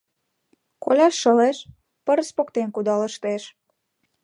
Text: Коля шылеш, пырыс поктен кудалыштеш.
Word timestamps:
Коля 0.83 1.07
шылеш, 1.19 1.57
пырыс 2.05 2.29
поктен 2.37 2.67
кудалыштеш. 2.75 3.43